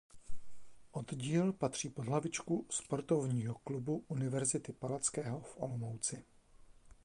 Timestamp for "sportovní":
2.71-3.47